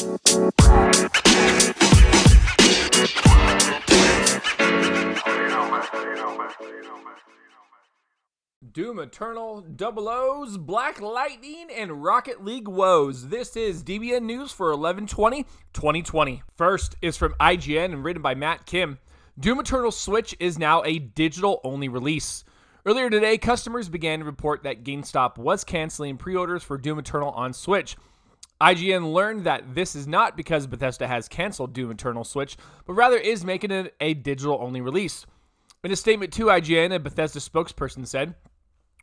Doom 0.00 0.18
Eternal, 8.98 9.60
Double 9.60 10.08
O's, 10.08 10.56
Black 10.56 11.02
Lightning, 11.02 11.66
and 11.76 12.02
Rocket 12.02 12.42
League 12.42 12.66
woes. 12.66 13.28
This 13.28 13.54
is 13.56 13.84
DBN 13.84 14.22
News 14.22 14.52
for 14.52 14.68
1120 14.68 15.42
2020. 15.74 16.42
First 16.56 16.96
is 17.02 17.18
from 17.18 17.34
IGN 17.34 17.92
and 17.92 18.02
written 18.02 18.22
by 18.22 18.34
Matt 18.34 18.64
Kim. 18.64 18.98
Doom 19.38 19.60
Eternal 19.60 19.92
Switch 19.92 20.34
is 20.40 20.58
now 20.58 20.82
a 20.84 20.98
digital 20.98 21.60
only 21.62 21.88
release. 21.90 22.44
Earlier 22.86 23.10
today, 23.10 23.36
customers 23.36 23.90
began 23.90 24.20
to 24.20 24.24
report 24.24 24.62
that 24.62 24.82
GameStop 24.82 25.36
was 25.36 25.62
canceling 25.62 26.16
pre 26.16 26.34
orders 26.34 26.62
for 26.62 26.78
Doom 26.78 26.98
Eternal 26.98 27.32
on 27.32 27.52
Switch. 27.52 27.96
IGN 28.60 29.12
learned 29.12 29.44
that 29.44 29.74
this 29.74 29.96
is 29.96 30.06
not 30.06 30.36
because 30.36 30.66
Bethesda 30.66 31.06
has 31.06 31.28
canceled 31.28 31.72
Doom 31.72 31.90
Eternal 31.92 32.24
Switch, 32.24 32.56
but 32.86 32.92
rather 32.92 33.16
is 33.16 33.44
making 33.44 33.70
it 33.70 33.94
a 34.00 34.14
digital 34.14 34.58
only 34.60 34.80
release. 34.80 35.24
In 35.82 35.90
a 35.90 35.96
statement 35.96 36.32
to 36.34 36.46
IGN, 36.46 36.94
a 36.94 36.98
Bethesda 36.98 37.38
spokesperson 37.38 38.06
said, 38.06 38.34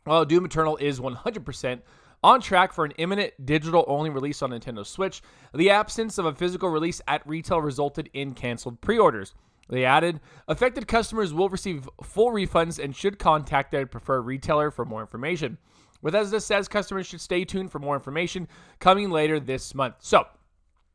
while 0.04 0.24
Doom 0.24 0.44
Eternal 0.44 0.76
is 0.76 1.00
100% 1.00 1.80
on 2.22 2.40
track 2.40 2.72
for 2.72 2.84
an 2.84 2.92
imminent 2.92 3.32
digital 3.44 3.84
only 3.88 4.10
release 4.10 4.42
on 4.42 4.50
Nintendo 4.50 4.86
Switch, 4.86 5.22
the 5.52 5.70
absence 5.70 6.18
of 6.18 6.24
a 6.24 6.34
physical 6.34 6.68
release 6.68 7.00
at 7.08 7.26
retail 7.26 7.60
resulted 7.60 8.08
in 8.12 8.34
canceled 8.34 8.80
pre 8.80 8.96
orders. 8.96 9.34
They 9.68 9.84
added, 9.84 10.20
affected 10.46 10.88
customers 10.88 11.34
will 11.34 11.48
receive 11.48 11.88
full 12.02 12.30
refunds 12.30 12.82
and 12.82 12.94
should 12.94 13.18
contact 13.18 13.70
their 13.70 13.86
preferred 13.86 14.22
retailer 14.22 14.70
for 14.70 14.84
more 14.84 15.00
information. 15.00 15.58
Bethesda 16.02 16.40
says 16.40 16.68
customers 16.68 17.06
should 17.06 17.20
stay 17.20 17.44
tuned 17.44 17.72
for 17.72 17.78
more 17.78 17.94
information 17.94 18.48
coming 18.78 19.10
later 19.10 19.40
this 19.40 19.74
month. 19.74 19.96
So, 19.98 20.26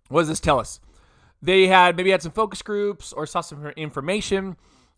what 0.10 0.22
does 0.22 0.30
this 0.30 0.40
tell 0.40 0.60
us? 0.60 0.80
They 1.42 1.68
had 1.68 1.98
maybe 1.98 2.12
had 2.12 2.22
some 2.22 2.32
focus 2.32 2.62
groups 2.62 3.12
or 3.12 3.26
saw 3.26 3.42
some 3.42 3.68
information 3.76 4.56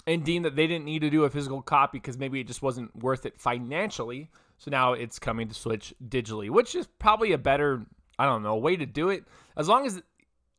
and 0.08 0.23
deemed 0.23 0.45
that 0.45 0.56
they 0.56 0.67
didn't 0.67 0.86
need 0.86 1.00
to 1.00 1.09
do 1.09 1.23
a 1.23 1.30
physical 1.30 1.62
copy 1.62 1.97
because 1.97 2.17
maybe 2.17 2.39
it 2.39 2.47
just 2.47 2.62
wasn't 2.62 2.95
worth 2.95 3.25
it 3.25 3.39
financially. 3.39 4.30
So 4.58 4.72
now 4.72 4.94
it's 4.94 5.20
coming 5.20 5.47
to 5.47 5.56
Switch 5.56 5.94
digitally, 6.08 6.50
which 6.50 6.75
is 6.75 6.88
probably 7.00 7.31
a 7.31 7.38
better, 7.38 7.86
I 8.19 8.25
don't 8.25 8.44
know, 8.44 8.56
way 8.56 8.75
to 8.75 8.86
do 8.86 9.09
it. 9.09 9.25
As 9.58 9.67
long 9.67 9.86
as 9.86 10.02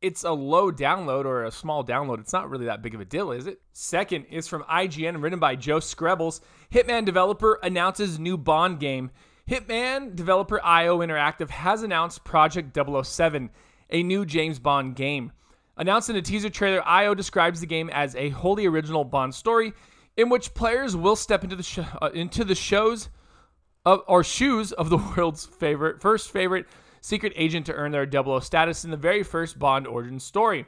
it's 0.02 0.24
a 0.24 0.32
low 0.32 0.70
download 0.70 1.24
or 1.24 1.44
a 1.44 1.50
small 1.50 1.84
download, 1.84 2.20
it's 2.20 2.32
not 2.32 2.50
really 2.50 2.66
that 2.66 2.82
big 2.82 2.94
of 2.94 3.00
a 3.00 3.04
deal, 3.04 3.30
is 3.30 3.46
it? 3.46 3.60
Second 3.72 4.26
is 4.26 4.48
from 4.48 4.62
IGN, 4.64 5.22
written 5.22 5.38
by 5.38 5.56
Joe 5.56 5.78
Skrebels. 5.78 6.40
Hitman 6.72 7.04
developer 7.04 7.58
announces 7.62 8.18
new 8.18 8.36
Bond 8.36 8.80
game. 8.80 9.10
Hitman 9.48 10.16
developer 10.16 10.60
IO 10.64 10.98
Interactive 10.98 11.50
has 11.50 11.84
announced 11.84 12.24
Project 12.24 12.76
007, 12.76 13.50
a 13.90 14.02
new 14.02 14.26
James 14.26 14.58
Bond 14.58 14.96
game. 14.96 15.30
Announced 15.76 16.10
in 16.10 16.16
a 16.16 16.22
teaser 16.22 16.50
trailer, 16.50 16.82
IO 16.84 17.14
describes 17.14 17.60
the 17.60 17.66
game 17.66 17.88
as 17.90 18.16
a 18.16 18.30
wholly 18.30 18.66
original 18.66 19.04
Bond 19.04 19.32
story 19.32 19.72
in 20.16 20.30
which 20.30 20.52
players 20.54 20.96
will 20.96 21.14
step 21.14 21.44
into 21.44 21.54
the 21.54 21.62
sh- 21.62 21.78
uh, 21.78 22.10
into 22.12 22.42
the 22.42 22.56
shows 22.56 23.08
of, 23.84 24.02
or 24.08 24.24
shoes 24.24 24.72
of 24.72 24.90
the 24.90 24.96
world's 25.16 25.46
favorite 25.46 26.00
first 26.00 26.32
favorite 26.32 26.66
secret 27.00 27.32
agent 27.36 27.66
to 27.66 27.74
earn 27.74 27.92
their 27.92 28.10
00 28.10 28.40
status 28.40 28.84
in 28.84 28.90
the 28.90 28.96
very 28.96 29.22
first 29.22 29.60
Bond 29.60 29.86
origin 29.86 30.18
story. 30.18 30.66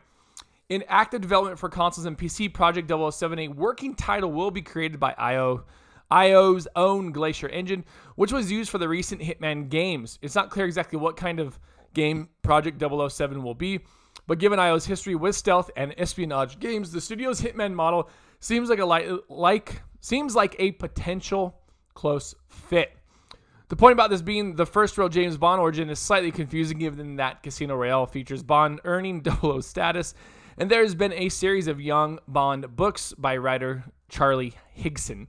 In 0.69 0.85
active 0.87 1.21
development 1.21 1.59
for 1.59 1.69
consoles 1.69 2.07
and 2.07 2.17
PC, 2.17 2.53
Project 2.55 2.89
007, 2.89 3.39
a 3.41 3.49
working 3.49 3.97
title 3.97 4.31
will 4.31 4.53
be 4.53 4.63
created 4.63 5.01
by 5.01 5.15
IO 5.19 5.65
IO's 6.11 6.67
own 6.75 7.13
Glacier 7.13 7.49
engine, 7.49 7.85
which 8.17 8.33
was 8.33 8.51
used 8.51 8.71
for 8.71 8.79
the 8.79 8.89
recent 8.89 9.21
Hitman 9.21 9.69
games. 9.69 10.19
It's 10.23 10.35
not 10.35 10.51
clear 10.51 10.67
exactly 10.67 10.99
what 10.99 11.17
kind 11.17 11.41
of 11.41 11.59
game 11.95 12.29
Project 12.43 12.81
007 12.81 13.43
will 13.43 13.55
be, 13.55 13.81
but 14.27 14.39
given 14.39 14.59
IO's 14.59 14.87
history 14.87 15.15
with 15.15 15.35
stealth 15.37 15.71
and 15.77 15.95
espionage 15.99 16.59
games, 16.59 16.93
the 16.93 17.01
studio's 17.01 17.41
Hitman 17.41 17.75
model 17.75 18.09
seems 18.41 18.69
like 18.69 18.79
a 18.79 18.87
li- 18.87 19.19
like 19.29 19.83
seems 20.01 20.35
like 20.35 20.55
a 20.59 20.73
potential 20.73 21.61
close 21.95 22.35
fit. 22.49 22.93
The 23.69 23.77
point 23.77 23.93
about 23.93 24.09
this 24.09 24.23
being 24.23 24.57
the 24.57 24.65
first 24.65 24.97
real 24.97 25.11
James 25.11 25.37
Bond 25.37 25.61
origin 25.61 25.91
is 25.91 25.99
slightly 25.99 26.31
confusing 26.31 26.79
given 26.79 27.17
that 27.17 27.43
Casino 27.43 27.77
Royale 27.77 28.07
features 28.07 28.43
Bond 28.43 28.81
earning 28.85 29.23
00 29.43 29.61
status, 29.61 30.15
and 30.57 30.71
there 30.71 30.83
has 30.83 30.95
been 30.95 31.13
a 31.13 31.29
series 31.29 31.67
of 31.67 31.81
young 31.81 32.19
Bond 32.27 32.77
books 32.77 33.13
by 33.19 33.37
writer 33.37 33.85
Charlie 34.09 34.55
Higson. 34.79 35.27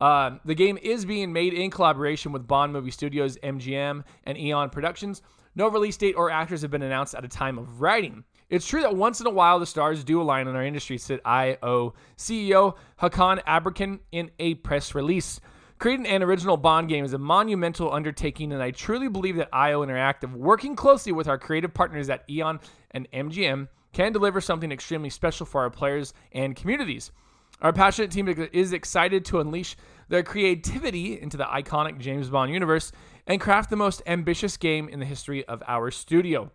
Uh, 0.00 0.38
the 0.44 0.54
game 0.54 0.78
is 0.80 1.04
being 1.04 1.32
made 1.32 1.54
in 1.54 1.70
collaboration 1.70 2.32
with 2.32 2.46
Bond 2.46 2.72
Movie 2.72 2.90
Studios, 2.90 3.36
MGM, 3.38 4.04
and 4.24 4.38
Eon 4.38 4.70
Productions. 4.70 5.22
No 5.54 5.68
release 5.68 5.96
date 5.96 6.14
or 6.16 6.30
actors 6.30 6.62
have 6.62 6.70
been 6.70 6.82
announced 6.82 7.14
at 7.14 7.24
a 7.24 7.28
time 7.28 7.58
of 7.58 7.80
writing. 7.80 8.24
It's 8.48 8.66
true 8.66 8.80
that 8.82 8.94
once 8.94 9.20
in 9.20 9.26
a 9.26 9.30
while 9.30 9.58
the 9.58 9.66
stars 9.66 10.04
do 10.04 10.22
align 10.22 10.48
in 10.48 10.54
our 10.54 10.64
industry, 10.64 10.98
said 10.98 11.20
IO 11.24 11.94
CEO 12.16 12.76
Hakan 13.00 13.42
Abrakan 13.44 13.98
in 14.12 14.30
a 14.38 14.54
press 14.54 14.94
release. 14.94 15.40
Creating 15.78 16.06
an 16.06 16.22
original 16.22 16.56
Bond 16.56 16.88
game 16.88 17.04
is 17.04 17.12
a 17.12 17.18
monumental 17.18 17.92
undertaking, 17.92 18.52
and 18.52 18.62
I 18.62 18.70
truly 18.70 19.08
believe 19.08 19.36
that 19.36 19.48
IO 19.52 19.84
Interactive, 19.84 20.32
working 20.32 20.74
closely 20.74 21.12
with 21.12 21.28
our 21.28 21.38
creative 21.38 21.74
partners 21.74 22.08
at 22.08 22.24
Eon 22.28 22.60
and 22.92 23.08
MGM, 23.12 23.68
can 23.92 24.12
deliver 24.12 24.40
something 24.40 24.72
extremely 24.72 25.10
special 25.10 25.46
for 25.46 25.60
our 25.62 25.70
players 25.70 26.14
and 26.32 26.56
communities. 26.56 27.12
Our 27.60 27.72
passionate 27.72 28.10
team 28.10 28.28
is 28.52 28.72
excited 28.72 29.24
to 29.26 29.40
unleash 29.40 29.76
their 30.08 30.22
creativity 30.22 31.20
into 31.20 31.36
the 31.36 31.44
iconic 31.44 31.98
James 31.98 32.30
Bond 32.30 32.52
universe 32.52 32.92
and 33.26 33.40
craft 33.40 33.70
the 33.70 33.76
most 33.76 34.00
ambitious 34.06 34.56
game 34.56 34.88
in 34.88 35.00
the 35.00 35.06
history 35.06 35.44
of 35.46 35.62
our 35.66 35.90
studio. 35.90 36.50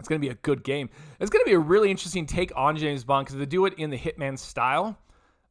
It's 0.00 0.08
going 0.08 0.20
to 0.20 0.26
be 0.26 0.32
a 0.32 0.36
good 0.36 0.64
game. 0.64 0.90
It's 1.20 1.30
going 1.30 1.44
to 1.44 1.48
be 1.48 1.54
a 1.54 1.60
really 1.60 1.90
interesting 1.90 2.26
take 2.26 2.50
on 2.56 2.76
James 2.76 3.04
Bond 3.04 3.26
because 3.26 3.38
they 3.38 3.46
do 3.46 3.66
it 3.66 3.74
in 3.78 3.90
the 3.90 3.98
Hitman 3.98 4.36
style. 4.36 4.98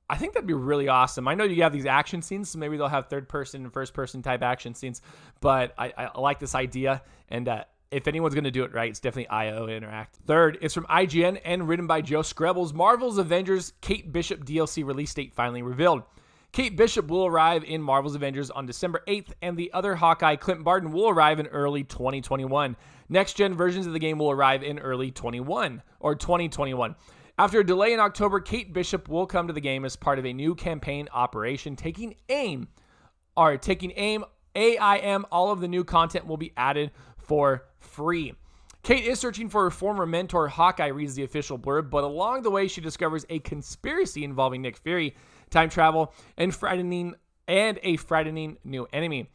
I 0.09 0.17
think 0.17 0.33
that'd 0.33 0.45
be 0.45 0.53
really 0.53 0.89
awesome. 0.89 1.25
I 1.25 1.35
know 1.35 1.45
you 1.45 1.63
have 1.63 1.71
these 1.71 1.85
action 1.85 2.21
scenes, 2.21 2.49
so 2.49 2.59
maybe 2.59 2.75
they'll 2.75 2.89
have 2.89 3.07
third 3.07 3.29
person 3.29 3.63
and 3.63 3.71
first 3.71 3.93
person 3.93 4.21
type 4.21 4.41
action 4.41 4.73
scenes, 4.73 5.01
but 5.39 5.73
I, 5.77 5.93
I 5.97 6.19
like 6.19 6.37
this 6.37 6.53
idea. 6.53 7.01
And 7.29 7.47
uh, 7.47 7.63
if 7.91 8.07
anyone's 8.07 8.33
going 8.33 8.45
to 8.45 8.51
do 8.51 8.63
it 8.63 8.73
right, 8.73 8.89
it's 8.89 8.99
definitely 8.99 9.29
IO 9.29 9.67
Interact. 9.67 10.17
Third, 10.25 10.57
it's 10.61 10.73
from 10.73 10.85
IGN 10.85 11.41
and 11.43 11.67
written 11.67 11.87
by 11.87 12.01
Joe 12.01 12.21
Skrebels. 12.21 12.73
Marvel's 12.73 13.17
Avengers 13.17 13.73
Kate 13.81 14.11
Bishop 14.11 14.45
DLC 14.45 14.85
release 14.85 15.13
date 15.13 15.33
finally 15.33 15.61
revealed. 15.61 16.03
Kate 16.51 16.75
Bishop 16.75 17.07
will 17.07 17.25
arrive 17.25 17.63
in 17.63 17.81
Marvel's 17.81 18.15
Avengers 18.15 18.49
on 18.51 18.65
December 18.65 19.01
8th, 19.07 19.31
and 19.41 19.55
the 19.55 19.71
other 19.73 19.95
Hawkeye, 19.95 20.35
Clint 20.35 20.63
Barton, 20.63 20.91
will 20.91 21.09
arrive 21.09 21.39
in 21.39 21.47
early 21.47 21.83
2021. 21.83 22.75
Next 23.07 23.33
gen 23.33 23.55
versions 23.55 23.87
of 23.87 23.93
the 23.93 23.99
game 23.99 24.17
will 24.17 24.31
arrive 24.31 24.63
in 24.63 24.79
early 24.79 25.11
21 25.11 25.81
or 25.99 26.15
2021. 26.15 26.95
After 27.37 27.59
a 27.59 27.65
delay 27.65 27.93
in 27.93 27.99
October, 27.99 28.39
Kate 28.39 28.73
Bishop 28.73 29.07
will 29.07 29.25
come 29.25 29.47
to 29.47 29.53
the 29.53 29.61
game 29.61 29.85
as 29.85 29.95
part 29.95 30.19
of 30.19 30.25
a 30.25 30.33
new 30.33 30.53
campaign 30.53 31.07
operation 31.13 31.75
taking 31.75 32.15
aim 32.29 32.67
or 33.35 33.57
taking 33.57 33.93
aim 33.95 34.25
AIM. 34.55 35.25
All 35.31 35.51
of 35.51 35.61
the 35.61 35.67
new 35.67 35.83
content 35.83 36.27
will 36.27 36.37
be 36.37 36.53
added 36.57 36.91
for 37.21 37.65
free. 37.79 38.33
Kate 38.83 39.05
is 39.05 39.19
searching 39.19 39.47
for 39.47 39.63
her 39.63 39.71
former 39.71 40.05
mentor, 40.05 40.47
Hawkeye, 40.47 40.87
reads 40.87 41.13
the 41.15 41.23
official 41.23 41.59
blurb, 41.59 41.89
but 41.91 42.03
along 42.03 42.41
the 42.41 42.49
way, 42.49 42.67
she 42.67 42.81
discovers 42.81 43.25
a 43.29 43.39
conspiracy 43.39 44.23
involving 44.23 44.63
Nick 44.63 44.77
Fury 44.77 45.15
time 45.51 45.69
travel, 45.69 46.13
and 46.37 46.55
frightening 46.55 47.13
and 47.47 47.79
a 47.83 47.97
frightening 47.97 48.57
new 48.63 48.87
enemy. 48.91 49.29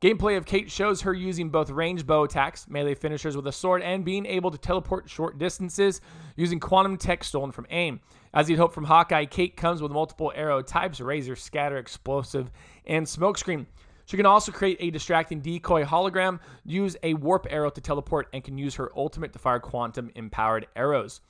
Gameplay 0.00 0.36
of 0.36 0.46
Kate 0.46 0.70
shows 0.70 1.02
her 1.02 1.12
using 1.12 1.50
both 1.50 1.70
range 1.70 2.06
bow 2.06 2.22
attacks, 2.22 2.68
melee 2.68 2.94
finishers 2.94 3.36
with 3.36 3.46
a 3.48 3.52
sword, 3.52 3.82
and 3.82 4.04
being 4.04 4.26
able 4.26 4.50
to 4.50 4.58
teleport 4.58 5.10
short 5.10 5.38
distances 5.38 6.00
using 6.36 6.60
quantum 6.60 6.96
tech 6.96 7.24
stolen 7.24 7.50
from 7.50 7.66
AIM. 7.68 8.00
As 8.32 8.48
you'd 8.48 8.60
hope 8.60 8.72
from 8.72 8.84
Hawkeye, 8.84 9.24
Kate 9.24 9.56
comes 9.56 9.82
with 9.82 9.90
multiple 9.90 10.32
arrow 10.34 10.62
types 10.62 11.00
razor, 11.00 11.34
scatter, 11.34 11.78
explosive, 11.78 12.50
and 12.86 13.06
smokescreen. 13.06 13.66
She 14.08 14.16
can 14.16 14.24
also 14.24 14.52
create 14.52 14.78
a 14.80 14.88
distracting 14.88 15.40
decoy 15.40 15.84
hologram, 15.84 16.40
use 16.64 16.96
a 17.02 17.12
warp 17.12 17.46
arrow 17.50 17.68
to 17.68 17.78
teleport, 17.78 18.28
and 18.32 18.42
can 18.42 18.56
use 18.56 18.76
her 18.76 18.90
ultimate 18.96 19.34
to 19.34 19.38
fire 19.38 19.60
quantum 19.60 20.10
empowered 20.14 20.66
arrows. 20.74 21.20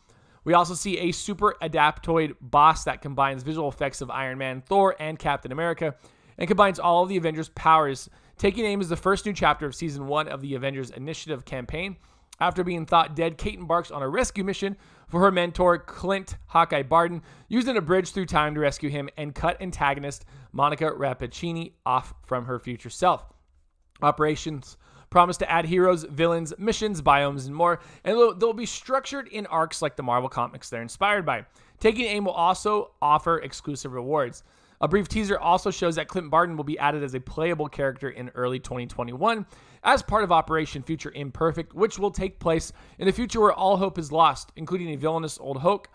We 0.45 0.55
also 0.55 0.75
see 0.75 0.97
a 0.99 1.11
super 1.11 1.57
adaptoid 1.61 2.37
boss 2.41 2.85
that 2.85 3.03
combines 3.03 3.43
visual 3.43 3.69
effects 3.69 4.01
of 4.01 4.13
Iron 4.13 4.39
Man, 4.39 4.63
Thor, 4.63 4.95
and 5.01 5.19
Captain 5.19 5.51
America, 5.51 5.97
and 6.39 6.47
combines 6.47 6.79
all 6.79 7.03
of 7.03 7.09
the 7.09 7.17
Avengers' 7.17 7.49
powers. 7.49 8.09
Taking 8.37 8.65
aim 8.65 8.81
is 8.81 8.89
the 8.89 8.97
first 8.97 9.27
new 9.27 9.33
chapter 9.33 9.67
of 9.67 9.75
season 9.75 10.07
one 10.07 10.29
of 10.29 10.41
the 10.41 10.55
Avengers 10.55 10.91
Initiative 10.91 11.45
campaign. 11.45 11.97
After 12.41 12.63
being 12.63 12.87
thought 12.87 13.17
dead, 13.17 13.37
Kate 13.37 13.59
embarks 13.59 13.91
on 13.91 14.03
a 14.03 14.09
rescue 14.09 14.45
mission 14.45 14.77
for 15.09 15.21
her 15.21 15.31
mentor, 15.31 15.79
Clint 15.79 16.37
Hawkeye 16.47 16.83
Barton, 16.83 17.23
using 17.49 17.77
a 17.77 17.81
bridge 17.81 18.13
through 18.13 18.27
time 18.27 18.55
to 18.55 18.61
rescue 18.61 18.91
him 18.91 19.09
and 19.17 19.35
cut 19.35 19.61
antagonist 19.61 20.25
Monica 20.53 20.91
Rappaccini 20.91 21.73
off 21.85 22.15
from 22.27 22.45
her 22.45 22.59
future 22.59 22.91
self. 22.91 23.25
Operations 24.03 24.77
promise 25.11 25.39
to 25.39 25.51
add 25.51 25.65
heroes, 25.65 26.05
villains, 26.05 26.53
missions, 26.59 27.01
biomes, 27.01 27.47
and 27.47 27.55
more, 27.55 27.81
and 28.05 28.17
they'll, 28.17 28.35
they'll 28.35 28.53
be 28.53 28.67
structured 28.67 29.29
in 29.29 29.47
arcs 29.47 29.81
like 29.81 29.97
the 29.97 30.03
Marvel 30.03 30.29
comics 30.29 30.69
they're 30.69 30.83
inspired 30.83 31.25
by. 31.25 31.45
Taking 31.81 32.05
aim 32.07 32.25
will 32.25 32.33
also 32.33 32.93
offer 33.01 33.39
exclusive 33.39 33.93
rewards. 33.93 34.43
A 34.81 34.89
brief 34.89 35.09
teaser 35.09 35.39
also 35.39 35.71
shows 35.71 35.97
that 35.97 36.09
Clint 36.09 36.31
Barton 36.31 36.57
will 36.57 36.65
be 36.65 36.79
added 36.79 37.03
as 37.03 37.15
a 37.15 37.21
playable 37.21 37.69
character 37.69 38.11
in 38.11 38.31
early 38.35 38.61
2021, 38.61 39.47
as 39.83 40.03
part 40.03 40.25
of 40.25 40.33
Operation 40.33 40.83
Future 40.83 41.13
Imperfect, 41.15 41.75
which 41.75 41.99
will 41.99 42.11
take 42.11 42.41
place 42.41 42.73
in 42.99 43.09
a 43.09 43.13
future 43.13 43.41
where 43.41 43.53
all 43.53 43.77
hope 43.77 43.99
is 43.99 44.13
lost, 44.13 44.53
including 44.57 44.91
a 44.91 44.97
villainous 44.97 45.39
old 45.41 45.59
Hulk. 45.59 45.89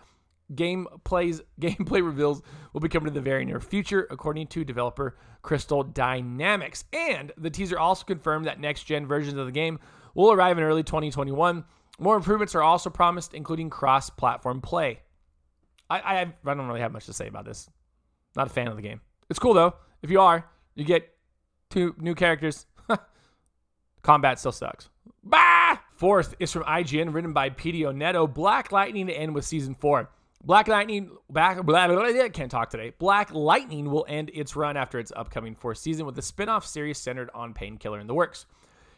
Gameplays, 0.52 1.40
gameplay 1.60 2.04
reveals 2.04 2.42
will 2.72 2.80
be 2.80 2.88
coming 2.88 3.06
to 3.06 3.14
the 3.14 3.20
very 3.20 3.44
near 3.44 3.60
future, 3.60 4.06
according 4.10 4.46
to 4.48 4.64
developer 4.64 5.16
Crystal 5.42 5.82
Dynamics. 5.82 6.84
And 6.92 7.32
the 7.38 7.50
teaser 7.50 7.78
also 7.78 8.04
confirmed 8.04 8.46
that 8.46 8.60
next 8.60 8.84
gen 8.84 9.06
versions 9.06 9.38
of 9.38 9.46
the 9.46 9.52
game 9.52 9.78
will 10.14 10.32
arrive 10.32 10.58
in 10.58 10.64
early 10.64 10.82
2021. 10.82 11.64
More 11.98 12.16
improvements 12.16 12.54
are 12.54 12.62
also 12.62 12.90
promised, 12.90 13.34
including 13.34 13.70
cross 13.70 14.10
platform 14.10 14.60
play. 14.60 15.00
I, 15.88 16.00
I, 16.00 16.20
I 16.20 16.54
don't 16.54 16.66
really 16.66 16.80
have 16.80 16.92
much 16.92 17.06
to 17.06 17.12
say 17.12 17.28
about 17.28 17.44
this. 17.44 17.68
Not 18.36 18.48
a 18.48 18.50
fan 18.50 18.68
of 18.68 18.76
the 18.76 18.82
game. 18.82 19.00
It's 19.30 19.38
cool 19.38 19.54
though. 19.54 19.74
If 20.02 20.10
you 20.10 20.20
are, 20.20 20.48
you 20.74 20.84
get 20.84 21.08
two 21.70 21.94
new 21.98 22.14
characters. 22.14 22.66
Combat 24.04 24.38
still 24.38 24.52
sucks. 24.52 24.88
Bah! 25.24 25.78
Fourth 25.96 26.34
is 26.38 26.52
from 26.52 26.64
IGN, 26.64 27.14
written 27.14 27.32
by 27.32 27.48
Pete 27.48 27.94
Neto. 27.94 28.26
Black 28.26 28.70
Lightning 28.70 29.06
to 29.06 29.12
end 29.12 29.34
with 29.34 29.44
season 29.44 29.74
four. 29.74 30.10
Black 30.44 30.68
Lightning, 30.68 31.10
back, 31.30 31.64
blah, 31.64 31.88
blah, 31.88 32.12
blah, 32.12 32.28
can't 32.28 32.50
talk 32.50 32.68
today. 32.68 32.92
Black 32.98 33.32
Lightning 33.32 33.90
will 33.90 34.04
end 34.06 34.30
its 34.34 34.54
run 34.54 34.76
after 34.76 34.98
its 34.98 35.10
upcoming 35.16 35.54
fourth 35.54 35.78
season 35.78 36.04
with 36.04 36.18
a 36.18 36.22
spin 36.22 36.50
off 36.50 36.66
series 36.66 36.98
centered 36.98 37.30
on 37.34 37.54
Painkiller 37.54 37.98
in 37.98 38.06
the 38.06 38.12
works. 38.12 38.44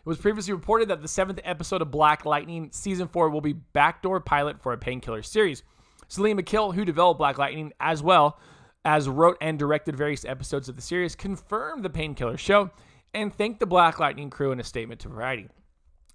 It 0.00 0.08
was 0.08 0.18
previously 0.18 0.52
reported 0.52 0.88
that 0.88 1.02
the 1.02 1.08
seventh 1.08 1.38
episode 1.44 1.82
of 1.82 1.92
Black 1.92 2.24
Lightning 2.24 2.70
season 2.72 3.06
four 3.06 3.30
will 3.30 3.40
be 3.40 3.52
backdoor 3.52 4.18
pilot 4.20 4.60
for 4.60 4.72
a 4.72 4.78
Painkiller 4.78 5.22
series. 5.22 5.62
Salim 6.08 6.40
Akil, 6.40 6.72
who 6.72 6.84
developed 6.84 7.18
Black 7.18 7.38
Lightning 7.38 7.72
as 7.78 8.02
well 8.02 8.40
as 8.84 9.08
wrote 9.08 9.36
and 9.40 9.56
directed 9.56 9.96
various 9.96 10.24
episodes 10.24 10.68
of 10.68 10.74
the 10.74 10.82
series, 10.82 11.14
confirmed 11.14 11.84
the 11.84 11.90
Painkiller 11.90 12.36
show 12.36 12.70
and 13.16 13.34
thanked 13.34 13.60
the 13.60 13.66
Black 13.66 13.98
Lightning 13.98 14.30
crew 14.30 14.52
in 14.52 14.60
a 14.60 14.64
statement 14.64 15.00
to 15.00 15.08
Variety. 15.08 15.48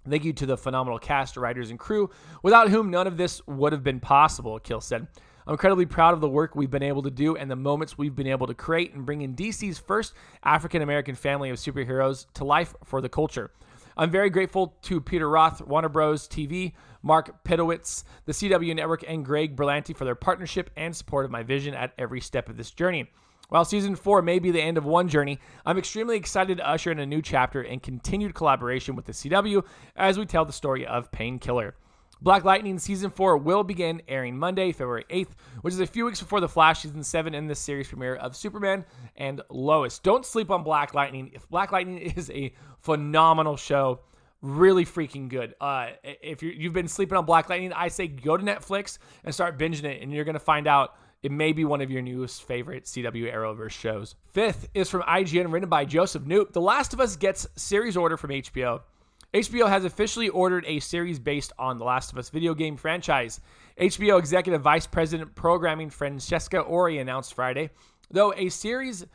Thank 0.08 0.24
you 0.24 0.32
to 0.34 0.46
the 0.46 0.56
phenomenal 0.56 0.98
cast, 0.98 1.36
writers, 1.36 1.70
and 1.70 1.78
crew, 1.78 2.10
without 2.42 2.70
whom 2.70 2.90
none 2.90 3.06
of 3.06 3.16
this 3.16 3.44
would 3.46 3.72
have 3.72 3.84
been 3.84 4.00
possible, 4.00 4.56
Akil 4.56 4.80
said. 4.80 5.06
I'm 5.46 5.54
incredibly 5.54 5.86
proud 5.86 6.14
of 6.14 6.20
the 6.20 6.28
work 6.28 6.54
we've 6.54 6.70
been 6.70 6.82
able 6.84 7.02
to 7.02 7.10
do 7.10 7.36
and 7.36 7.50
the 7.50 7.56
moments 7.56 7.98
we've 7.98 8.14
been 8.14 8.28
able 8.28 8.46
to 8.46 8.54
create 8.54 8.94
and 8.94 9.04
bring 9.04 9.22
in 9.22 9.34
DC's 9.34 9.78
first 9.78 10.14
African 10.44 10.82
American 10.82 11.16
family 11.16 11.50
of 11.50 11.56
superheroes 11.56 12.26
to 12.34 12.44
life 12.44 12.74
for 12.84 13.00
the 13.00 13.08
culture. 13.08 13.50
I'm 13.96 14.10
very 14.10 14.30
grateful 14.30 14.76
to 14.82 15.00
Peter 15.00 15.28
Roth, 15.28 15.60
Warner 15.60 15.88
Bros. 15.88 16.28
TV, 16.28 16.72
Mark 17.02 17.44
Pedowitz, 17.44 18.04
the 18.26 18.32
CW 18.32 18.76
Network, 18.76 19.04
and 19.06 19.24
Greg 19.24 19.56
Berlanti 19.56 19.96
for 19.96 20.04
their 20.04 20.14
partnership 20.14 20.70
and 20.76 20.94
support 20.94 21.24
of 21.24 21.32
my 21.32 21.42
vision 21.42 21.74
at 21.74 21.92
every 21.98 22.20
step 22.20 22.48
of 22.48 22.56
this 22.56 22.70
journey. 22.70 23.10
While 23.48 23.64
season 23.64 23.96
four 23.96 24.22
may 24.22 24.38
be 24.38 24.50
the 24.50 24.62
end 24.62 24.78
of 24.78 24.84
one 24.84 25.08
journey, 25.08 25.38
I'm 25.66 25.78
extremely 25.78 26.16
excited 26.16 26.58
to 26.58 26.68
usher 26.68 26.90
in 26.90 26.98
a 26.98 27.06
new 27.06 27.20
chapter 27.20 27.60
and 27.60 27.82
continued 27.82 28.34
collaboration 28.34 28.96
with 28.96 29.04
the 29.04 29.12
CW 29.12 29.64
as 29.94 30.18
we 30.18 30.24
tell 30.24 30.44
the 30.44 30.52
story 30.52 30.86
of 30.86 31.10
Painkiller. 31.12 31.74
Black 32.22 32.44
Lightning 32.44 32.78
season 32.78 33.10
4 33.10 33.36
will 33.38 33.64
begin 33.64 34.00
airing 34.06 34.38
Monday, 34.38 34.70
February 34.70 35.04
8th, 35.10 35.30
which 35.62 35.74
is 35.74 35.80
a 35.80 35.86
few 35.86 36.04
weeks 36.04 36.20
before 36.20 36.38
the 36.38 36.48
Flash 36.48 36.82
season 36.82 37.02
7 37.02 37.34
and 37.34 37.50
the 37.50 37.54
series 37.54 37.88
premiere 37.88 38.14
of 38.14 38.36
Superman 38.36 38.84
and 39.16 39.40
Lois. 39.50 39.98
Don't 39.98 40.24
sleep 40.24 40.48
on 40.48 40.62
Black 40.62 40.94
Lightning. 40.94 41.32
If 41.34 41.48
Black 41.48 41.72
Lightning 41.72 41.98
is 42.16 42.30
a 42.30 42.54
phenomenal 42.78 43.56
show, 43.56 44.00
really 44.40 44.84
freaking 44.84 45.28
good. 45.28 45.56
Uh, 45.60 45.90
if 46.04 46.44
you 46.44 46.62
have 46.62 46.72
been 46.72 46.86
sleeping 46.86 47.18
on 47.18 47.24
Black 47.24 47.48
Lightning, 47.48 47.72
I 47.72 47.88
say 47.88 48.06
go 48.06 48.36
to 48.36 48.44
Netflix 48.44 48.98
and 49.24 49.34
start 49.34 49.58
binging 49.58 49.84
it, 49.84 50.00
and 50.00 50.12
you're 50.12 50.24
going 50.24 50.34
to 50.34 50.40
find 50.40 50.68
out 50.68 50.94
it 51.22 51.30
may 51.30 51.52
be 51.52 51.64
one 51.64 51.80
of 51.80 51.90
your 51.90 52.02
newest 52.02 52.42
favorite 52.42 52.84
CW 52.84 53.32
Arrowverse 53.32 53.70
shows. 53.70 54.16
Fifth 54.32 54.68
is 54.74 54.90
from 54.90 55.02
IGN, 55.02 55.52
written 55.52 55.68
by 55.68 55.84
Joseph 55.84 56.24
Knoop. 56.24 56.52
The 56.52 56.60
Last 56.60 56.92
of 56.92 57.00
Us 57.00 57.16
gets 57.16 57.46
series 57.54 57.96
order 57.96 58.16
from 58.16 58.30
HBO. 58.30 58.80
HBO 59.32 59.68
has 59.68 59.84
officially 59.84 60.28
ordered 60.28 60.64
a 60.66 60.80
series 60.80 61.18
based 61.18 61.52
on 61.58 61.78
The 61.78 61.84
Last 61.84 62.12
of 62.12 62.18
Us 62.18 62.28
video 62.28 62.54
game 62.54 62.76
franchise. 62.76 63.40
HBO 63.80 64.18
Executive 64.18 64.60
Vice 64.60 64.86
President 64.86 65.34
Programming 65.34 65.90
Francesca 65.90 66.58
Orsi 66.58 66.98
announced 66.98 67.34
Friday, 67.34 67.70
though 68.10 68.34
a 68.34 68.48
series 68.48 69.06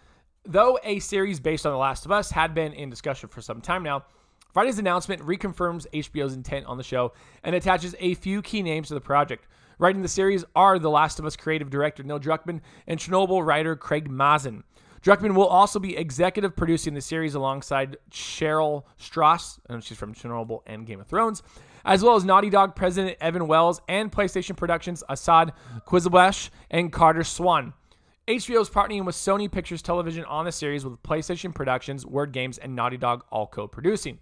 though 0.46 0.80
a 0.84 1.00
series 1.00 1.42
based 1.42 1.66
on 1.66 1.74
The 1.74 1.78
Last 1.78 2.06
of 2.06 2.12
Us 2.12 2.32
had 2.32 2.54
been 2.56 2.72
in 2.72 2.90
discussion 2.90 3.28
for 3.28 3.42
some 3.42 3.60
time 3.60 3.84
now, 3.84 4.06
Friday's 4.54 4.80
announcement 4.80 5.22
reconfirms 5.22 5.86
HBO's 5.94 6.34
intent 6.34 6.66
on 6.68 6.78
the 6.78 6.84
show 6.84 7.12
and 7.44 7.54
attaches 7.54 7.94
a 8.00 8.14
few 8.16 8.42
key 8.42 8.64
names 8.64 8.88
to 8.88 8.94
the 8.94 9.02
project. 9.02 9.46
Writing 9.80 10.02
the 10.02 10.08
series 10.08 10.44
are 10.56 10.80
The 10.80 10.90
Last 10.90 11.20
of 11.20 11.26
Us 11.26 11.36
creative 11.36 11.70
director 11.70 12.02
Neil 12.02 12.20
Druckmann 12.20 12.62
and 12.88 13.00
Chernobyl 13.00 13.46
writer 13.46 13.76
Craig 13.76 14.10
Mazin. 14.10 14.64
Druckmann 15.04 15.36
will 15.36 15.46
also 15.46 15.78
be 15.78 15.96
executive 15.96 16.56
producing 16.56 16.96
the 16.96 17.02
series 17.02 17.36
alongside 17.36 17.98
Cheryl 18.10 18.86
Strauss, 18.98 19.60
and 19.70 19.84
she's 19.84 19.96
from 19.96 20.16
Chernobyl 20.16 20.62
and 20.66 20.88
Game 20.88 21.00
of 21.00 21.06
Thrones, 21.06 21.44
as 21.86 22.04
well 22.04 22.16
as 22.16 22.26
Naughty 22.26 22.50
Dog 22.50 22.76
president 22.76 23.18
Evan 23.22 23.46
Wells 23.46 23.80
and 23.88 24.12
PlayStation 24.12 24.58
Productions 24.58 25.04
Asad 25.10 25.54
Qizilbash 25.86 26.50
and 26.72 26.92
Carter 26.92 27.24
Swan. 27.24 27.74
HBO 28.28 28.62
is 28.62 28.72
partnering 28.72 29.06
with 29.06 29.16
Sony 29.16 29.50
Pictures 29.50 29.84
Television 29.84 30.26
on 30.26 30.46
the 30.46 30.52
series 30.52 30.84
with 30.84 31.02
PlayStation 31.04 31.54
Productions, 31.54 32.04
Word 32.04 32.32
Games, 32.32 32.58
and 32.58 32.76
Naughty 32.76 32.98
Dog 32.98 33.24
all 33.30 33.46
co-producing. 33.46 34.18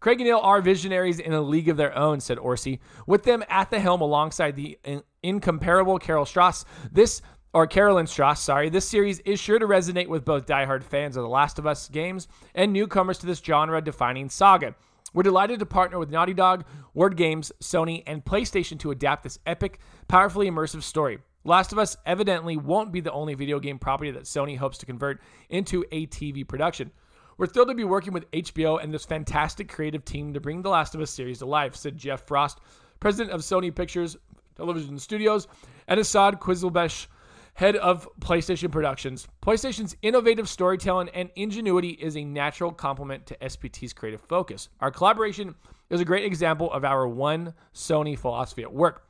Craig 0.00 0.20
and 0.20 0.28
Neil 0.28 0.38
are 0.38 0.60
visionaries 0.60 1.18
in 1.18 1.32
a 1.32 1.40
league 1.40 1.68
of 1.68 1.76
their 1.76 1.96
own, 1.96 2.20
said 2.20 2.38
Orsi. 2.38 2.80
With 3.06 3.24
them 3.24 3.42
at 3.48 3.70
the 3.70 3.80
helm 3.80 4.00
alongside 4.00 4.54
the 4.54 4.78
incomparable 5.22 5.98
Carol 5.98 6.24
Strauss, 6.24 6.64
this 6.92 7.20
or 7.52 7.66
Carolyn 7.66 8.06
Strauss, 8.06 8.40
sorry, 8.40 8.68
this 8.68 8.88
series 8.88 9.18
is 9.20 9.40
sure 9.40 9.58
to 9.58 9.66
resonate 9.66 10.06
with 10.06 10.24
both 10.24 10.46
diehard 10.46 10.84
fans 10.84 11.16
of 11.16 11.24
The 11.24 11.28
Last 11.28 11.58
of 11.58 11.66
Us 11.66 11.88
games 11.88 12.28
and 12.54 12.72
newcomers 12.72 13.18
to 13.18 13.26
this 13.26 13.40
genre 13.40 13.82
defining 13.82 14.28
saga. 14.28 14.76
We're 15.14 15.24
delighted 15.24 15.58
to 15.60 15.66
partner 15.66 15.98
with 15.98 16.10
Naughty 16.10 16.34
Dog, 16.34 16.64
Word 16.94 17.16
Games, 17.16 17.50
Sony, 17.60 18.04
and 18.06 18.24
PlayStation 18.24 18.78
to 18.80 18.90
adapt 18.90 19.24
this 19.24 19.38
epic, 19.46 19.80
powerfully 20.06 20.48
immersive 20.48 20.82
story. 20.82 21.18
Last 21.44 21.72
of 21.72 21.78
Us 21.78 21.96
evidently 22.04 22.56
won't 22.56 22.92
be 22.92 23.00
the 23.00 23.10
only 23.10 23.34
video 23.34 23.58
game 23.58 23.78
property 23.78 24.10
that 24.10 24.24
Sony 24.24 24.58
hopes 24.58 24.78
to 24.78 24.86
convert 24.86 25.20
into 25.48 25.84
a 25.90 26.06
TV 26.06 26.46
production. 26.46 26.92
We're 27.38 27.46
thrilled 27.46 27.68
to 27.68 27.74
be 27.74 27.84
working 27.84 28.12
with 28.12 28.28
HBO 28.32 28.82
and 28.82 28.92
this 28.92 29.04
fantastic 29.04 29.68
creative 29.68 30.04
team 30.04 30.34
to 30.34 30.40
bring 30.40 30.62
The 30.62 30.70
Last 30.70 30.96
of 30.96 31.00
Us 31.00 31.12
series 31.12 31.38
to 31.38 31.46
life, 31.46 31.76
said 31.76 31.96
Jeff 31.96 32.26
Frost, 32.26 32.58
president 32.98 33.32
of 33.32 33.42
Sony 33.42 33.72
Pictures 33.72 34.16
Television 34.56 34.98
Studios, 34.98 35.46
and 35.86 36.00
Asad 36.00 36.40
Qizilbash, 36.40 37.06
head 37.54 37.76
of 37.76 38.08
PlayStation 38.18 38.72
Productions. 38.72 39.28
PlayStation's 39.40 39.96
innovative 40.02 40.48
storytelling 40.48 41.10
and 41.10 41.30
ingenuity 41.36 41.90
is 41.90 42.16
a 42.16 42.24
natural 42.24 42.72
complement 42.72 43.26
to 43.26 43.36
SPT's 43.36 43.92
creative 43.92 44.20
focus. 44.22 44.68
Our 44.80 44.90
collaboration 44.90 45.54
is 45.90 46.00
a 46.00 46.04
great 46.04 46.24
example 46.24 46.72
of 46.72 46.84
our 46.84 47.06
one 47.06 47.54
Sony 47.72 48.18
philosophy 48.18 48.62
at 48.62 48.74
work. 48.74 49.06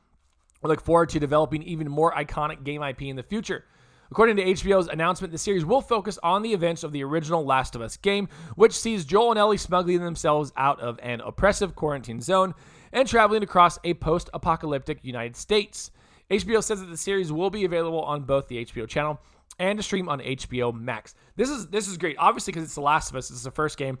We 0.61 0.67
look 0.67 0.81
forward 0.81 1.09
to 1.09 1.19
developing 1.19 1.63
even 1.63 1.89
more 1.89 2.11
iconic 2.11 2.63
game 2.63 2.83
IP 2.83 3.01
in 3.01 3.15
the 3.15 3.23
future. 3.23 3.65
According 4.11 4.37
to 4.37 4.43
HBO's 4.43 4.87
announcement, 4.87 5.31
the 5.31 5.37
series 5.37 5.63
will 5.63 5.81
focus 5.81 6.17
on 6.23 6.41
the 6.41 6.53
events 6.53 6.83
of 6.83 6.91
the 6.91 7.03
original 7.03 7.45
Last 7.45 7.75
of 7.75 7.81
Us 7.81 7.95
game, 7.95 8.27
which 8.55 8.73
sees 8.73 9.05
Joel 9.05 9.31
and 9.31 9.39
Ellie 9.39 9.57
smuggling 9.57 9.99
themselves 9.99 10.51
out 10.57 10.79
of 10.79 10.99
an 11.03 11.21
oppressive 11.21 11.75
quarantine 11.75 12.19
zone 12.19 12.55
and 12.91 13.07
traveling 13.07 13.43
across 13.43 13.77
a 13.83 13.93
post 13.93 14.29
apocalyptic 14.33 14.99
United 15.03 15.35
States. 15.35 15.91
HBO 16.31 16.63
says 16.63 16.79
that 16.79 16.87
the 16.87 16.97
series 16.97 17.31
will 17.31 17.51
be 17.51 17.65
available 17.65 18.01
on 18.01 18.23
both 18.23 18.47
the 18.47 18.65
HBO 18.65 18.87
channel 18.87 19.19
and 19.59 19.77
to 19.77 19.83
stream 19.83 20.09
on 20.09 20.19
HBO 20.19 20.73
Max. 20.73 21.13
This 21.35 21.49
is 21.49 21.67
this 21.67 21.87
is 21.87 21.97
great, 21.97 22.15
obviously 22.17 22.51
because 22.51 22.63
it's 22.63 22.75
The 22.75 22.81
Last 22.81 23.11
of 23.11 23.15
Us. 23.15 23.29
It's 23.29 23.43
the 23.43 23.51
first 23.51 23.77
game, 23.77 23.99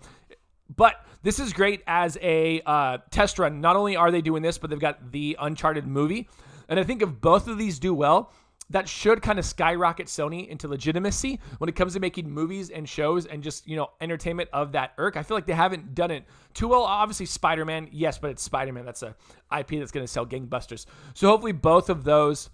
but 0.75 1.05
this 1.21 1.39
is 1.39 1.53
great 1.53 1.83
as 1.85 2.17
a 2.21 2.61
uh, 2.65 2.99
test 3.11 3.37
run. 3.37 3.61
Not 3.61 3.75
only 3.75 3.95
are 3.95 4.09
they 4.09 4.21
doing 4.21 4.41
this, 4.41 4.57
but 4.57 4.69
they've 4.69 4.79
got 4.79 5.11
the 5.11 5.37
Uncharted 5.39 5.85
movie, 5.85 6.29
and 6.67 6.79
I 6.79 6.83
think 6.83 7.01
if 7.01 7.09
both 7.09 7.47
of 7.47 7.57
these 7.57 7.77
do 7.77 7.93
well, 7.93 8.31
that 8.71 8.87
should 8.87 9.21
kind 9.21 9.39
of 9.39 9.45
skyrocket 9.45 10.07
Sony 10.07 10.47
into 10.47 10.67
legitimacy 10.67 11.39
when 11.57 11.69
it 11.69 11.75
comes 11.75 11.93
to 11.93 11.99
making 11.99 12.29
movies 12.29 12.69
and 12.69 12.87
shows 12.87 13.25
and 13.25 13.41
just, 13.41 13.67
you 13.67 13.75
know, 13.75 13.89
entertainment 13.99 14.49
of 14.53 14.73
that 14.73 14.93
irk. 14.97 15.17
I 15.17 15.23
feel 15.23 15.35
like 15.35 15.47
they 15.47 15.53
haven't 15.53 15.95
done 15.95 16.11
it 16.11 16.25
too 16.53 16.67
well. 16.67 16.83
Obviously, 16.83 17.25
Spider 17.25 17.65
Man, 17.65 17.89
yes, 17.91 18.17
but 18.17 18.29
it's 18.31 18.43
Spider 18.43 18.71
Man. 18.71 18.85
That's 18.85 19.03
a 19.03 19.15
IP 19.57 19.69
that's 19.79 19.91
going 19.91 20.05
to 20.05 20.11
sell 20.11 20.25
gangbusters. 20.25 20.85
So 21.15 21.27
hopefully, 21.27 21.51
both 21.51 21.89
of 21.89 22.03
those 22.03 22.49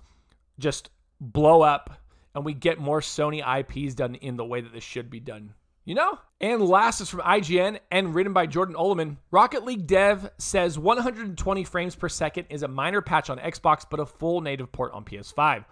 just 0.57 0.89
blow 1.19 1.61
up 1.61 2.01
and 2.33 2.45
we 2.45 2.53
get 2.53 2.79
more 2.79 2.99
Sony 3.01 3.41
IPs 3.59 3.95
done 3.95 4.15
in 4.15 4.37
the 4.37 4.45
way 4.45 4.61
that 4.61 4.73
this 4.73 4.83
should 4.83 5.09
be 5.09 5.19
done. 5.19 5.53
You 5.85 5.95
know? 5.95 6.19
And 6.41 6.61
last 6.61 6.99
is 6.99 7.09
from 7.09 7.21
IGN 7.21 7.79
and 7.91 8.13
written 8.13 8.33
by 8.33 8.45
Jordan 8.47 8.75
Oloman. 8.75 9.17
Rocket 9.31 9.63
League 9.63 9.87
dev 9.87 10.29
says 10.37 10.77
120 10.77 11.63
frames 11.63 11.95
per 11.95 12.09
second 12.09 12.47
is 12.49 12.63
a 12.63 12.67
minor 12.67 13.01
patch 13.01 13.29
on 13.29 13.37
Xbox, 13.37 13.85
but 13.89 13.99
a 13.99 14.05
full 14.05 14.41
native 14.41 14.71
port 14.71 14.91
on 14.93 15.05
PS5. 15.05 15.63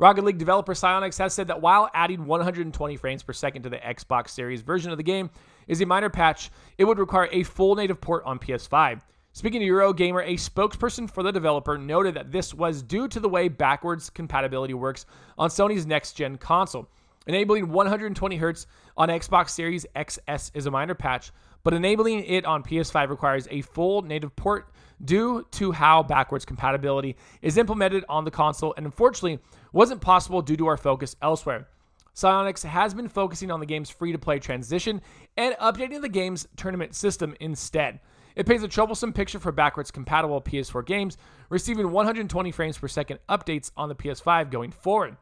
Rocket 0.00 0.24
League 0.24 0.38
developer 0.38 0.72
Psyonix 0.72 1.18
has 1.18 1.34
said 1.34 1.48
that 1.48 1.60
while 1.60 1.90
adding 1.92 2.24
120 2.24 2.96
frames 2.96 3.22
per 3.22 3.34
second 3.34 3.64
to 3.64 3.68
the 3.68 3.76
Xbox 3.76 4.30
Series 4.30 4.62
version 4.62 4.90
of 4.90 4.96
the 4.96 5.02
game 5.02 5.28
is 5.68 5.82
a 5.82 5.86
minor 5.86 6.08
patch, 6.08 6.50
it 6.78 6.86
would 6.86 6.98
require 6.98 7.28
a 7.30 7.42
full 7.42 7.74
native 7.74 8.00
port 8.00 8.22
on 8.24 8.38
PS5. 8.38 9.02
Speaking 9.34 9.60
to 9.60 9.66
Eurogamer, 9.66 10.26
a 10.26 10.36
spokesperson 10.36 11.08
for 11.08 11.22
the 11.22 11.30
developer 11.30 11.76
noted 11.76 12.14
that 12.14 12.32
this 12.32 12.54
was 12.54 12.82
due 12.82 13.08
to 13.08 13.20
the 13.20 13.28
way 13.28 13.48
backwards 13.48 14.08
compatibility 14.08 14.72
works 14.72 15.04
on 15.36 15.50
Sony's 15.50 15.84
next 15.84 16.14
gen 16.14 16.38
console. 16.38 16.88
Enabling 17.26 17.68
120 17.68 18.38
Hz 18.38 18.64
on 18.96 19.10
Xbox 19.10 19.50
Series 19.50 19.84
XS 19.94 20.50
is 20.54 20.64
a 20.64 20.70
minor 20.70 20.94
patch, 20.94 21.30
but 21.62 21.74
enabling 21.74 22.24
it 22.24 22.44
on 22.44 22.62
PS5 22.62 23.08
requires 23.08 23.48
a 23.50 23.62
full 23.62 24.02
native 24.02 24.34
port 24.36 24.72
due 25.04 25.46
to 25.52 25.72
how 25.72 26.02
backwards 26.02 26.44
compatibility 26.44 27.16
is 27.42 27.58
implemented 27.58 28.04
on 28.08 28.24
the 28.24 28.30
console 28.30 28.74
and 28.76 28.86
unfortunately 28.86 29.38
wasn't 29.72 30.00
possible 30.00 30.42
due 30.42 30.56
to 30.56 30.66
our 30.66 30.76
focus 30.76 31.16
elsewhere. 31.22 31.68
Psyonix 32.14 32.64
has 32.64 32.92
been 32.92 33.08
focusing 33.08 33.50
on 33.50 33.60
the 33.60 33.66
game's 33.66 33.90
free 33.90 34.12
to 34.12 34.18
play 34.18 34.38
transition 34.38 35.00
and 35.36 35.54
updating 35.56 36.00
the 36.00 36.08
game's 36.08 36.46
tournament 36.56 36.94
system 36.94 37.34
instead. 37.40 38.00
It 38.36 38.46
paints 38.46 38.64
a 38.64 38.68
troublesome 38.68 39.12
picture 39.12 39.38
for 39.38 39.52
backwards 39.52 39.90
compatible 39.90 40.40
PS4 40.40 40.84
games, 40.86 41.18
receiving 41.48 41.90
120 41.90 42.52
frames 42.52 42.78
per 42.78 42.88
second 42.88 43.20
updates 43.28 43.70
on 43.76 43.88
the 43.88 43.94
PS5 43.94 44.50
going 44.50 44.70
forward. 44.70 45.16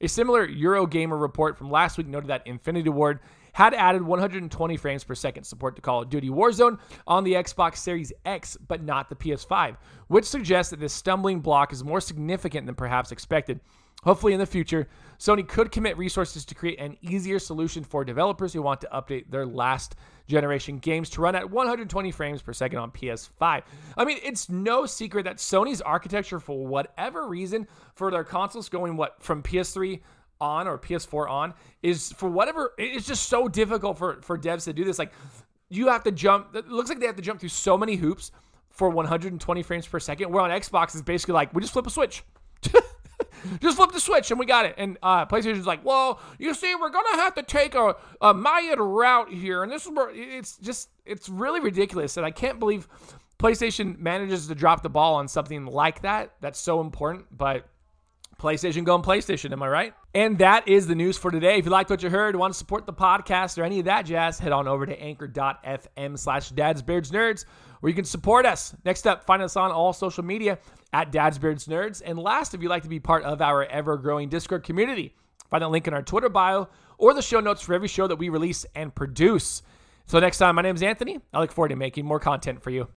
A 0.00 0.08
similar 0.08 0.46
Eurogamer 0.46 1.20
report 1.20 1.56
from 1.56 1.70
last 1.70 1.98
week 1.98 2.06
noted 2.06 2.28
that 2.28 2.46
Infinity 2.46 2.90
Ward 2.90 3.20
had 3.52 3.74
added 3.74 4.02
120 4.02 4.76
frames 4.76 5.04
per 5.04 5.14
second 5.14 5.44
support 5.44 5.76
to 5.76 5.82
Call 5.82 6.02
of 6.02 6.10
Duty 6.10 6.30
Warzone 6.30 6.78
on 7.06 7.24
the 7.24 7.34
Xbox 7.34 7.76
Series 7.76 8.12
X, 8.24 8.56
but 8.66 8.82
not 8.82 9.08
the 9.08 9.16
PS5, 9.16 9.76
which 10.08 10.24
suggests 10.24 10.70
that 10.70 10.80
this 10.80 10.92
stumbling 10.92 11.40
block 11.40 11.72
is 11.72 11.84
more 11.84 12.00
significant 12.00 12.66
than 12.66 12.74
perhaps 12.74 13.12
expected. 13.12 13.60
Hopefully, 14.04 14.32
in 14.32 14.40
the 14.40 14.46
future, 14.46 14.88
Sony 15.20 15.46
could 15.46 15.70
commit 15.70 15.96
resources 15.96 16.44
to 16.44 16.56
create 16.56 16.80
an 16.80 16.96
easier 17.02 17.38
solution 17.38 17.84
for 17.84 18.04
developers 18.04 18.52
who 18.52 18.60
want 18.60 18.80
to 18.80 18.88
update 18.92 19.30
their 19.30 19.46
last 19.46 19.94
generation 20.26 20.78
games 20.78 21.08
to 21.10 21.20
run 21.20 21.36
at 21.36 21.48
120 21.48 22.10
frames 22.10 22.42
per 22.42 22.52
second 22.52 22.80
on 22.80 22.90
PS5. 22.90 23.62
I 23.96 24.04
mean, 24.04 24.18
it's 24.24 24.48
no 24.48 24.86
secret 24.86 25.24
that 25.24 25.36
Sony's 25.36 25.80
architecture, 25.80 26.40
for 26.40 26.66
whatever 26.66 27.28
reason, 27.28 27.68
for 27.94 28.10
their 28.10 28.24
consoles 28.24 28.68
going 28.68 28.96
what 28.96 29.22
from 29.22 29.40
PS3 29.40 30.00
on 30.42 30.66
or 30.66 30.76
PS4 30.76 31.30
on, 31.30 31.54
is 31.82 32.12
for 32.12 32.28
whatever 32.28 32.72
it's 32.76 33.06
just 33.06 33.28
so 33.28 33.48
difficult 33.48 33.96
for 33.96 34.20
for 34.22 34.36
devs 34.36 34.64
to 34.64 34.72
do 34.72 34.84
this. 34.84 34.98
Like, 34.98 35.12
you 35.68 35.88
have 35.88 36.04
to 36.04 36.12
jump. 36.12 36.54
It 36.54 36.68
looks 36.68 36.88
like 36.88 37.00
they 37.00 37.06
have 37.06 37.16
to 37.16 37.22
jump 37.22 37.40
through 37.40 37.48
so 37.48 37.78
many 37.78 37.96
hoops 37.96 38.32
for 38.70 38.90
120 38.90 39.62
frames 39.62 39.86
per 39.86 40.00
second. 40.00 40.32
Where 40.32 40.42
on 40.42 40.50
Xbox 40.50 40.94
is 40.94 41.02
basically 41.02 41.34
like 41.34 41.54
we 41.54 41.62
just 41.62 41.72
flip 41.72 41.86
a 41.86 41.90
switch. 41.90 42.24
just 43.60 43.76
flip 43.76 43.92
the 43.92 44.00
switch 44.00 44.30
and 44.30 44.38
we 44.38 44.46
got 44.46 44.66
it. 44.66 44.74
And 44.78 44.98
uh, 45.02 45.26
PlayStation's 45.26 45.66
like, 45.66 45.84
well, 45.84 46.20
you 46.38 46.54
see, 46.54 46.74
we're 46.74 46.90
gonna 46.90 47.16
have 47.16 47.34
to 47.34 47.42
take 47.42 47.74
a, 47.74 47.96
a 48.20 48.34
Mayan 48.34 48.80
route 48.80 49.30
here, 49.30 49.62
and 49.62 49.70
this 49.70 49.86
is 49.86 49.92
where 49.92 50.10
it's 50.10 50.58
just 50.58 50.88
it's 51.04 51.28
really 51.28 51.60
ridiculous, 51.60 52.16
and 52.16 52.26
I 52.26 52.30
can't 52.30 52.58
believe 52.58 52.88
PlayStation 53.38 53.98
manages 53.98 54.46
to 54.48 54.54
drop 54.54 54.82
the 54.82 54.90
ball 54.90 55.16
on 55.16 55.28
something 55.28 55.66
like 55.66 56.02
that. 56.02 56.34
That's 56.40 56.58
so 56.58 56.80
important, 56.80 57.26
but. 57.30 57.66
PlayStation 58.42 58.82
going 58.84 59.02
PlayStation, 59.02 59.52
am 59.52 59.62
I 59.62 59.68
right? 59.68 59.94
And 60.14 60.36
that 60.38 60.66
is 60.66 60.88
the 60.88 60.96
news 60.96 61.16
for 61.16 61.30
today. 61.30 61.58
If 61.58 61.64
you 61.64 61.70
liked 61.70 61.88
what 61.88 62.02
you 62.02 62.10
heard, 62.10 62.34
want 62.34 62.52
to 62.52 62.58
support 62.58 62.86
the 62.86 62.92
podcast 62.92 63.56
or 63.56 63.62
any 63.62 63.78
of 63.78 63.84
that 63.84 64.04
jazz, 64.04 64.40
head 64.40 64.50
on 64.50 64.66
over 64.66 64.84
to 64.84 65.00
anchor.fm 65.00 66.18
slash 66.18 66.50
dadsbeardsnerds 66.52 67.44
where 67.80 67.90
you 67.90 67.94
can 67.94 68.04
support 68.04 68.44
us. 68.44 68.74
Next 68.84 69.06
up, 69.06 69.24
find 69.24 69.42
us 69.42 69.56
on 69.56 69.70
all 69.70 69.92
social 69.92 70.24
media 70.24 70.58
at 70.92 71.12
Dad's 71.12 71.38
Beards 71.38 71.66
Nerds. 71.66 72.02
And 72.04 72.18
last, 72.18 72.52
if 72.52 72.60
you'd 72.60 72.68
like 72.68 72.82
to 72.82 72.88
be 72.88 72.98
part 72.98 73.22
of 73.22 73.40
our 73.40 73.64
ever 73.64 73.96
growing 73.96 74.28
Discord 74.28 74.64
community, 74.64 75.14
find 75.48 75.62
that 75.62 75.68
link 75.68 75.86
in 75.86 75.94
our 75.94 76.02
Twitter 76.02 76.28
bio 76.28 76.68
or 76.98 77.14
the 77.14 77.22
show 77.22 77.40
notes 77.40 77.62
for 77.62 77.74
every 77.74 77.88
show 77.88 78.08
that 78.08 78.16
we 78.16 78.28
release 78.28 78.66
and 78.74 78.92
produce. 78.92 79.62
So 80.06 80.18
next 80.18 80.38
time, 80.38 80.56
my 80.56 80.62
name 80.62 80.74
is 80.74 80.82
Anthony. 80.82 81.20
I 81.32 81.38
look 81.38 81.52
forward 81.52 81.68
to 81.68 81.76
making 81.76 82.06
more 82.06 82.18
content 82.18 82.60
for 82.62 82.70
you. 82.70 82.88